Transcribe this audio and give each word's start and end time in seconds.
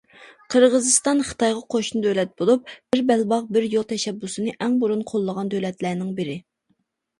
قىرغىزىستان 0.53 1.19
خىتايغا 1.31 1.61
قوشنا 1.73 2.01
دۆلەت 2.05 2.31
بولۇپ، 2.43 2.73
بىر 2.95 3.05
بەلباغ 3.13 3.45
بىر 3.59 3.69
يول 3.75 3.87
تەشەببۇسىنى 3.93 4.57
ئەڭ 4.57 4.81
بۇرۇن 4.83 5.07
قوللىغان 5.15 5.55
دۆلەتلەرنىڭ 5.55 6.13
بىرى. 6.23 6.41